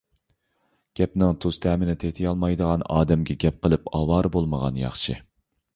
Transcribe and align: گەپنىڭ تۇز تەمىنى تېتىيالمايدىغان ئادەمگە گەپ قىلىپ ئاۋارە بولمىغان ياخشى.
گەپنىڭ 0.99 1.37
تۇز 1.45 1.59
تەمىنى 1.65 1.95
تېتىيالمايدىغان 2.05 2.87
ئادەمگە 2.97 3.37
گەپ 3.45 3.65
قىلىپ 3.67 3.95
ئاۋارە 3.95 4.35
بولمىغان 4.39 4.83
ياخشى. 4.89 5.21